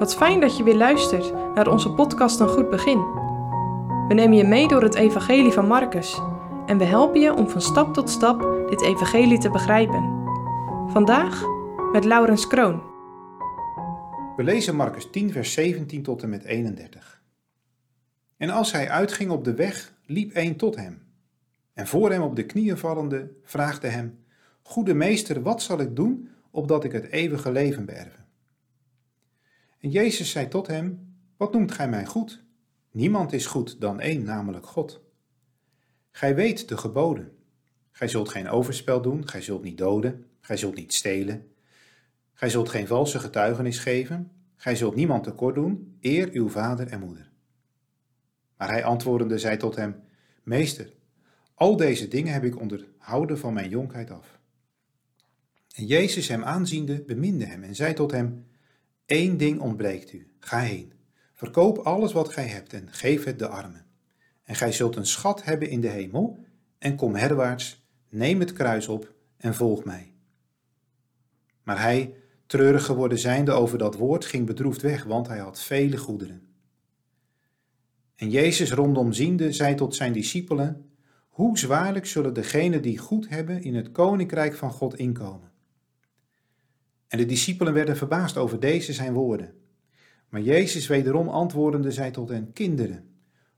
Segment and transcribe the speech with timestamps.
[0.00, 2.98] Wat fijn dat je weer luistert naar onze podcast Een Goed Begin.
[4.08, 6.20] We nemen je mee door het Evangelie van Marcus
[6.66, 10.02] en we helpen je om van stap tot stap dit Evangelie te begrijpen.
[10.86, 11.44] Vandaag
[11.92, 12.82] met Laurens Kroon.
[14.36, 17.22] We lezen Marcus 10, vers 17 tot en met 31.
[18.36, 21.02] En als hij uitging op de weg, liep een tot hem.
[21.74, 24.24] En voor hem op de knieën vallende, vraagde hem:
[24.62, 28.19] Goede meester, wat zal ik doen, opdat ik het eeuwige leven beërven?
[29.80, 32.44] En Jezus zei tot hem: Wat noemt gij mij goed?
[32.90, 35.00] Niemand is goed dan één, namelijk God.
[36.10, 37.32] Gij weet de geboden.
[37.90, 41.52] Gij zult geen overspel doen, gij zult niet doden, gij zult niet stelen.
[42.32, 47.00] Gij zult geen valse getuigenis geven, gij zult niemand tekort doen, eer uw vader en
[47.00, 47.30] moeder.
[48.56, 50.02] Maar hij antwoordende zei tot hem:
[50.42, 50.92] Meester,
[51.54, 54.38] al deze dingen heb ik onderhouden van mijn jonkheid af.
[55.74, 58.46] En Jezus hem aanziende beminde hem en zei tot hem:
[59.10, 60.26] Eén ding ontbreekt u.
[60.38, 60.92] Ga heen.
[61.32, 63.86] Verkoop alles wat gij hebt en geef het de armen.
[64.42, 66.44] En gij zult een schat hebben in de hemel.
[66.78, 70.12] En kom herwaarts, neem het kruis op en volg mij.
[71.62, 72.14] Maar hij,
[72.46, 76.48] treurig geworden zijnde over dat woord, ging bedroefd weg, want hij had vele goederen.
[78.16, 80.90] En Jezus rondom ziende, zei tot zijn discipelen:
[81.28, 85.49] Hoe zwaarlijk zullen degenen die goed hebben in het koninkrijk van God inkomen?
[87.10, 89.54] En de discipelen werden verbaasd over deze zijn woorden.
[90.28, 93.14] Maar Jezus wederom antwoordende zei tot hen, kinderen,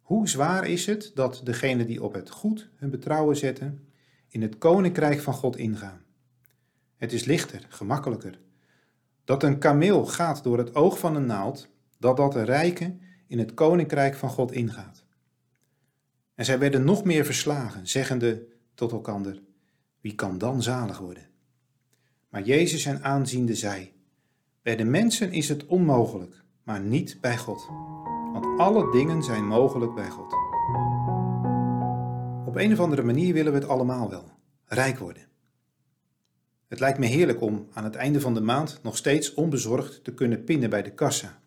[0.00, 3.88] hoe zwaar is het dat degenen die op het goed hun betrouwen zetten,
[4.28, 6.02] in het koninkrijk van God ingaan?
[6.96, 8.38] Het is lichter, gemakkelijker.
[9.24, 13.38] Dat een kameel gaat door het oog van een naald, dat dat een rijke in
[13.38, 15.04] het koninkrijk van God ingaat.
[16.34, 19.42] En zij werden nog meer verslagen, zeggende tot elkander,
[20.00, 21.34] wie kan dan zalig worden?
[22.36, 23.92] Maar Jezus hen aanziende zei:
[24.62, 27.66] Bij de mensen is het onmogelijk, maar niet bij God.
[28.32, 30.32] Want alle dingen zijn mogelijk bij God.
[32.46, 34.24] Op een of andere manier willen we het allemaal wel:
[34.64, 35.22] rijk worden.
[36.68, 40.14] Het lijkt me heerlijk om aan het einde van de maand nog steeds onbezorgd te
[40.14, 41.40] kunnen pinnen bij de kassa.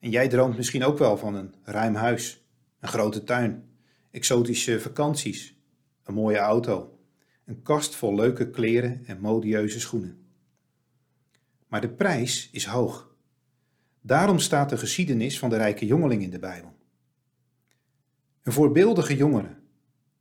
[0.00, 2.44] En jij droomt misschien ook wel van een ruim huis,
[2.80, 3.64] een grote tuin,
[4.10, 5.56] exotische vakanties,
[6.04, 6.96] een mooie auto
[7.44, 10.26] een kast vol leuke kleren en modieuze schoenen.
[11.66, 13.14] Maar de prijs is hoog.
[14.00, 16.74] Daarom staat de geschiedenis van de rijke jongeling in de Bijbel.
[18.42, 19.56] Een voorbeeldige jongere,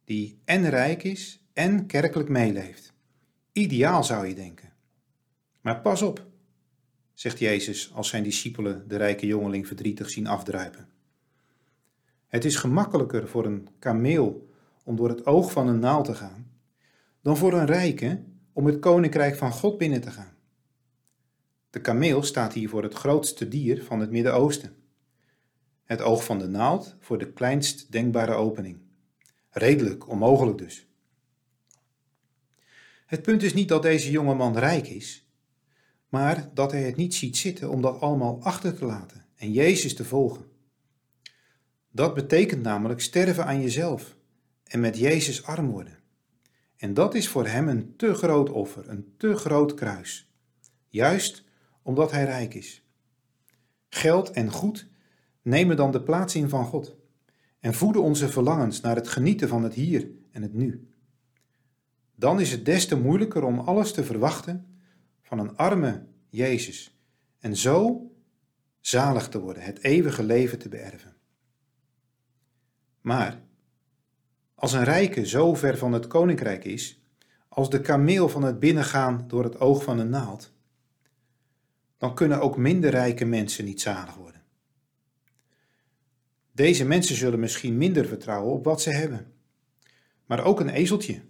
[0.03, 2.93] die en rijk is en kerkelijk meeleeft.
[3.51, 4.73] Ideaal zou je denken.
[5.61, 6.27] Maar pas op,
[7.13, 10.89] zegt Jezus als zijn discipelen de rijke jongeling verdrietig zien afdruipen.
[12.27, 14.49] Het is gemakkelijker voor een kameel
[14.83, 16.50] om door het oog van een naald te gaan
[17.21, 18.23] dan voor een rijke
[18.53, 20.35] om het koninkrijk van God binnen te gaan.
[21.69, 24.75] De kameel staat hier voor het grootste dier van het Midden-Oosten.
[25.83, 28.79] Het oog van de naald voor de kleinst denkbare opening.
[29.49, 30.87] Redelijk onmogelijk dus.
[33.05, 35.29] Het punt is niet dat deze jonge man rijk is,
[36.09, 39.95] maar dat hij het niet ziet zitten om dat allemaal achter te laten en Jezus
[39.95, 40.45] te volgen.
[41.91, 44.15] Dat betekent namelijk sterven aan jezelf
[44.63, 46.00] en met Jezus arm worden.
[46.81, 50.31] En dat is voor hem een te groot offer, een te groot kruis.
[50.87, 51.43] Juist
[51.81, 52.85] omdat hij rijk is.
[53.89, 54.87] Geld en goed
[55.41, 56.95] nemen dan de plaats in van God
[57.59, 60.89] en voeden onze verlangens naar het genieten van het hier en het nu.
[62.15, 64.79] Dan is het des te moeilijker om alles te verwachten
[65.21, 66.97] van een arme Jezus
[67.39, 68.11] en zo
[68.79, 71.15] zalig te worden, het eeuwige leven te beërven.
[73.01, 73.41] Maar
[74.61, 77.01] als een rijke zo ver van het koninkrijk is,
[77.49, 80.53] als de kameel van het binnengaan door het oog van een naald,
[81.97, 84.41] dan kunnen ook minder rijke mensen niet zalig worden.
[86.51, 89.33] Deze mensen zullen misschien minder vertrouwen op wat ze hebben.
[90.25, 91.21] Maar ook een ezeltje,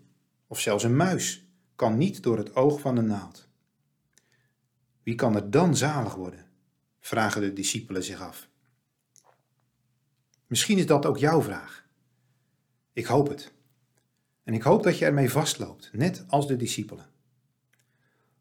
[0.47, 3.47] of zelfs een muis, kan niet door het oog van een naald.
[5.03, 6.45] Wie kan er dan zalig worden?
[6.99, 8.49] vragen de discipelen zich af.
[10.47, 11.81] Misschien is dat ook jouw vraag.
[12.93, 13.51] Ik hoop het.
[14.43, 17.09] En ik hoop dat je ermee vastloopt, net als de discipelen.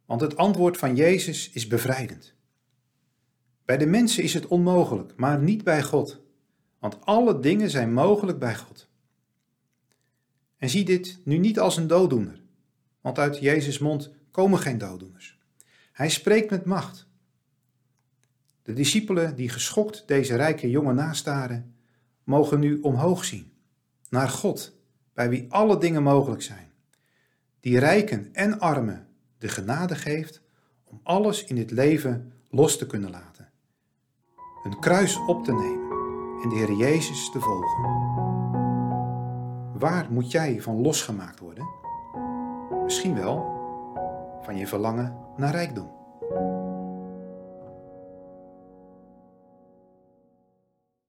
[0.05, 2.35] Want het antwoord van Jezus is bevrijdend.
[3.64, 6.20] Bij de mensen is het onmogelijk, maar niet bij God.
[6.79, 8.88] Want alle dingen zijn mogelijk bij God.
[10.56, 12.43] En zie dit nu niet als een dooddoener,
[13.00, 15.38] want uit Jezus' mond komen geen dooddoeners.
[15.93, 17.06] Hij spreekt met macht.
[18.62, 21.75] De discipelen die geschokt deze rijke jongen nastaren,
[22.25, 23.52] mogen nu omhoog zien
[24.11, 24.77] naar God,
[25.15, 26.73] bij wie alle dingen mogelijk zijn,
[27.61, 29.07] die rijken en armen
[29.39, 30.43] de genade geeft
[30.85, 33.31] om alles in dit leven los te kunnen laten
[34.62, 35.91] een kruis op te nemen
[36.43, 37.83] en de Heer Jezus te volgen.
[39.79, 41.69] Waar moet jij van losgemaakt worden?
[42.85, 43.59] Misschien wel
[44.43, 45.91] van je verlangen naar rijkdom.